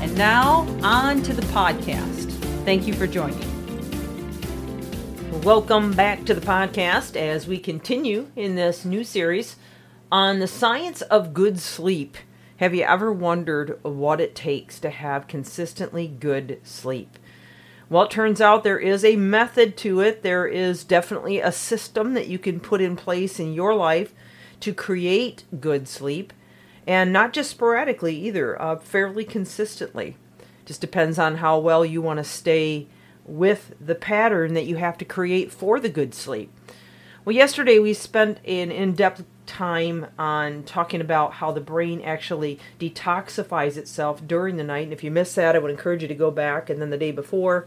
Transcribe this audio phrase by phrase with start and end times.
[0.00, 2.30] And now, on to the podcast.
[2.64, 3.40] Thank you for joining.
[5.42, 9.56] Welcome back to the podcast as we continue in this new series
[10.12, 12.16] on the science of good sleep.
[12.58, 17.18] Have you ever wondered what it takes to have consistently good sleep?
[17.88, 20.22] Well, it turns out there is a method to it.
[20.22, 24.12] There is definitely a system that you can put in place in your life
[24.60, 26.32] to create good sleep,
[26.86, 30.16] and not just sporadically either, uh, fairly consistently.
[30.64, 32.86] Just depends on how well you want to stay
[33.24, 36.52] with the pattern that you have to create for the good sleep.
[37.24, 42.58] Well, yesterday we spent an in depth time on talking about how the brain actually
[42.78, 44.84] detoxifies itself during the night.
[44.84, 46.70] And if you missed that, I would encourage you to go back.
[46.70, 47.66] And then the day before,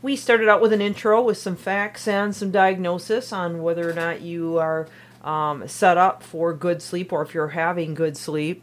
[0.00, 3.94] we started out with an intro with some facts and some diagnosis on whether or
[3.94, 4.88] not you are
[5.22, 8.62] um, set up for good sleep or if you're having good sleep.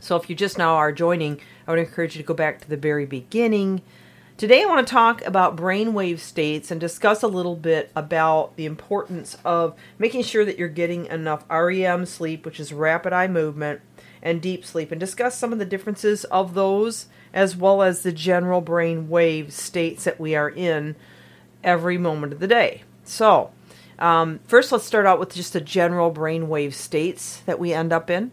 [0.00, 2.68] So if you just now are joining, I would encourage you to go back to
[2.68, 3.82] the very beginning.
[4.36, 8.66] Today I want to talk about brainwave states and discuss a little bit about the
[8.66, 13.80] importance of making sure that you're getting enough REM sleep, which is rapid eye movement,
[14.22, 18.12] and deep sleep, and discuss some of the differences of those as well as the
[18.12, 20.94] general brain wave states that we are in
[21.64, 22.82] every moment of the day.
[23.02, 23.50] So,
[23.98, 28.10] um, first, let's start out with just the general brainwave states that we end up
[28.10, 28.30] in.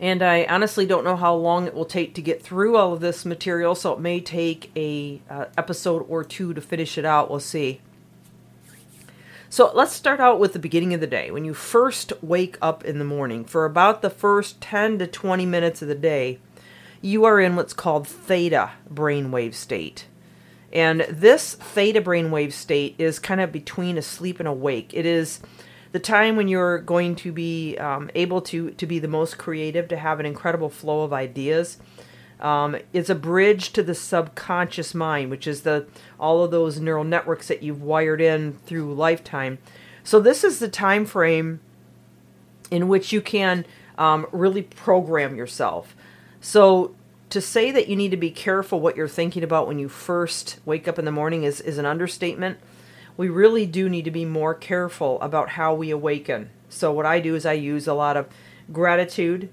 [0.00, 3.00] And I honestly don't know how long it will take to get through all of
[3.00, 7.28] this material, so it may take a uh, episode or two to finish it out.
[7.30, 7.80] We'll see.
[9.50, 11.30] So let's start out with the beginning of the day.
[11.30, 15.44] When you first wake up in the morning, for about the first 10 to 20
[15.44, 16.38] minutes of the day,
[17.02, 20.06] you are in what's called theta brainwave state.
[20.72, 24.92] And this theta brainwave state is kind of between asleep and awake.
[24.94, 25.40] It is
[25.92, 29.88] the time when you're going to be um, able to, to be the most creative,
[29.88, 31.78] to have an incredible flow of ideas.
[32.38, 35.86] Um, it's a bridge to the subconscious mind, which is the
[36.18, 39.58] all of those neural networks that you've wired in through lifetime.
[40.04, 41.60] So this is the time frame
[42.70, 43.66] in which you can
[43.98, 45.94] um, really program yourself.
[46.40, 46.94] So
[47.30, 50.58] to say that you need to be careful what you're thinking about when you first
[50.64, 52.58] wake up in the morning is, is an understatement.
[53.16, 56.50] We really do need to be more careful about how we awaken.
[56.68, 58.28] So, what I do is I use a lot of
[58.72, 59.48] gratitude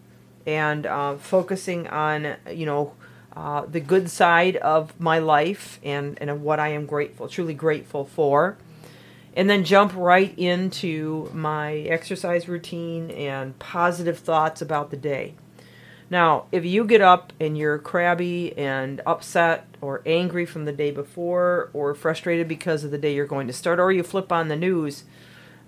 [0.46, 2.94] and uh, focusing on, you know,
[3.36, 8.06] uh, the good side of my life and, and what I am grateful, truly grateful
[8.06, 8.58] for.
[9.36, 15.36] And then jump right into my exercise routine and positive thoughts about the day.
[16.10, 20.92] Now, if you get up and you're crabby and upset or angry from the day
[20.92, 24.48] before or frustrated because of the day you're going to start, or you flip on
[24.48, 25.04] the news,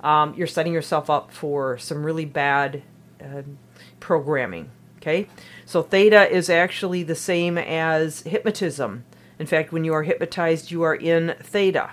[0.02, 2.84] um, you're setting yourself up for some really bad
[3.22, 3.42] uh,
[4.00, 4.72] programming.
[4.98, 5.28] Okay?
[5.66, 9.04] So, theta is actually the same as hypnotism.
[9.38, 11.92] In fact, when you are hypnotized, you are in theta.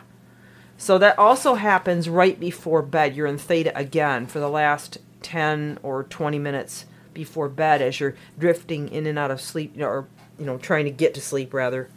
[0.77, 3.17] So, that also happens right before bed.
[3.17, 8.15] You're in theta again for the last 10 or 20 minutes before bed as you're
[8.39, 10.07] drifting in and out of sleep or
[10.39, 11.89] you know trying to get to sleep rather.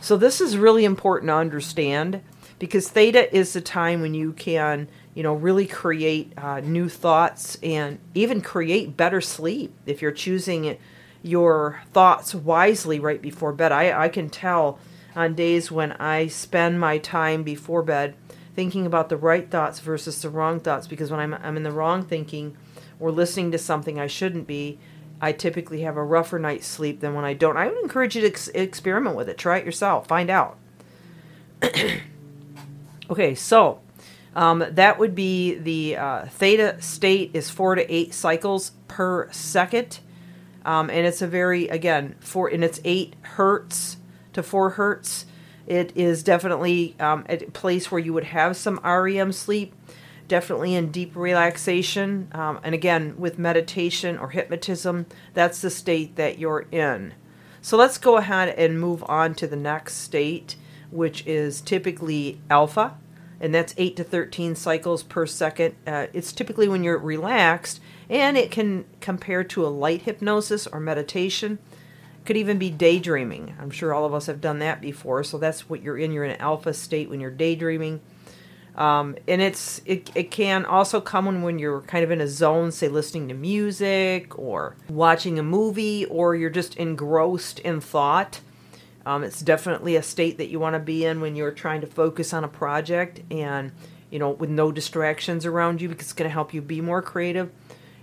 [0.00, 2.22] So this is really important to understand
[2.58, 7.58] because theta is the time when you can you know really create uh, new thoughts
[7.62, 10.78] and even create better sleep if you're choosing
[11.22, 13.72] your thoughts wisely right before bed.
[13.72, 14.78] I, I can tell
[15.16, 18.14] on days when i spend my time before bed
[18.54, 21.72] thinking about the right thoughts versus the wrong thoughts because when i'm, I'm in the
[21.72, 22.56] wrong thinking
[23.00, 24.78] or listening to something I shouldn't be,
[25.20, 27.56] I typically have a rougher night's sleep than when I don't.
[27.56, 29.38] I would encourage you to ex- experiment with it.
[29.38, 30.06] Try it yourself.
[30.06, 30.58] Find out.
[33.10, 33.80] okay, so
[34.34, 40.00] um, that would be the uh, theta state is four to eight cycles per second.
[40.64, 43.98] Um, and it's a very, again, four, and it's eight hertz
[44.32, 45.26] to four hertz.
[45.66, 49.74] It is definitely um, a place where you would have some REM sleep
[50.28, 52.28] definitely in deep relaxation.
[52.32, 57.14] Um, and again, with meditation or hypnotism, that's the state that you're in.
[57.60, 60.56] So let's go ahead and move on to the next state,
[60.90, 62.96] which is typically alpha,
[63.40, 65.74] and that's 8 to 13 cycles per second.
[65.86, 67.80] Uh, it's typically when you're relaxed,
[68.10, 71.58] and it can compare to a light hypnosis or meditation.
[72.26, 73.54] Could even be daydreaming.
[73.58, 75.24] I'm sure all of us have done that before.
[75.24, 76.12] So that's what you're in.
[76.12, 78.00] You're in an alpha state when you're daydreaming.
[78.76, 82.26] Um, and it's it, it can also come when, when you're kind of in a
[82.26, 88.40] zone, say listening to music or watching a movie, or you're just engrossed in thought.
[89.06, 91.86] Um, it's definitely a state that you want to be in when you're trying to
[91.86, 93.70] focus on a project and
[94.10, 97.02] you know with no distractions around you because it's going to help you be more
[97.02, 97.52] creative.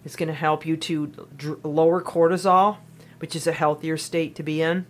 [0.06, 2.78] It's going to help you to dr- lower cortisol,
[3.20, 4.86] which is a healthier state to be in,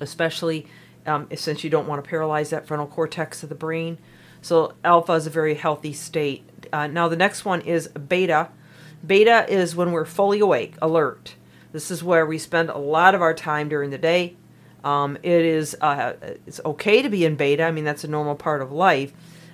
[0.00, 0.66] especially
[1.04, 3.98] um, since you don't want to paralyze that frontal cortex of the brain.
[4.42, 6.44] So alpha is a very healthy state.
[6.72, 8.48] Uh, now the next one is beta.
[9.06, 11.36] Beta is when we're fully awake, alert.
[11.72, 14.36] This is where we spend a lot of our time during the day.
[14.84, 16.14] Um, it is uh,
[16.46, 17.62] it's okay to be in beta.
[17.62, 19.12] I mean that's a normal part of life.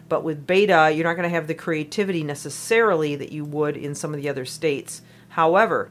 [0.09, 3.95] But with beta, you're not going to have the creativity necessarily that you would in
[3.95, 5.03] some of the other states.
[5.29, 5.91] However,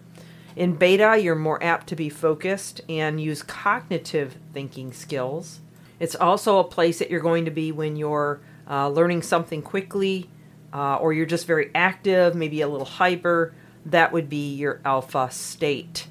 [0.56, 5.60] in beta, you're more apt to be focused and use cognitive thinking skills.
[6.00, 10.30] It's also a place that you're going to be when you're uh, learning something quickly,
[10.74, 13.54] uh, or you're just very active, maybe a little hyper,
[13.86, 16.08] that would be your alpha state.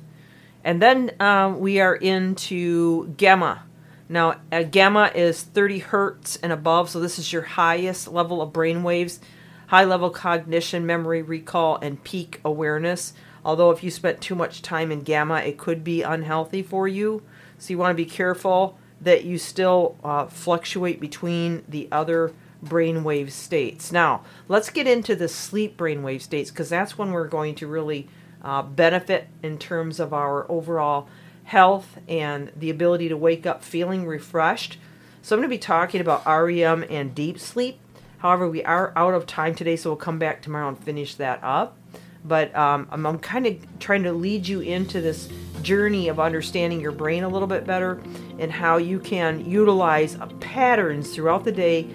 [0.64, 3.62] And then um, we are into gamma.
[4.08, 8.52] Now, a gamma is 30 hertz and above, so this is your highest level of
[8.52, 9.20] brain waves,
[9.68, 13.12] high level cognition, memory recall, and peak awareness.
[13.44, 17.22] Although, if you spent too much time in gamma, it could be unhealthy for you.
[17.58, 22.32] So, you want to be careful that you still uh, fluctuate between the other
[22.68, 23.92] brainwave states.
[23.92, 28.08] Now, let's get into the sleep brainwave states because that's when we're going to really
[28.42, 31.08] uh, benefit in terms of our overall
[31.44, 34.78] health and the ability to wake up feeling refreshed.
[35.22, 37.78] So, I'm going to be talking about REM and deep sleep.
[38.18, 41.40] However, we are out of time today, so we'll come back tomorrow and finish that
[41.42, 41.76] up.
[42.24, 45.28] But um, I'm, I'm kind of trying to lead you into this
[45.62, 48.00] journey of understanding your brain a little bit better
[48.38, 51.88] and how you can utilize patterns throughout the day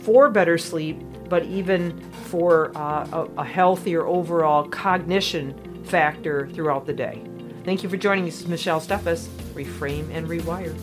[0.00, 6.92] for better sleep, but even for uh, a, a healthier overall cognition factor throughout the
[6.92, 7.22] day.
[7.64, 8.46] Thank you for joining us.
[8.46, 10.74] Michelle Steffes, Reframe and Rewire.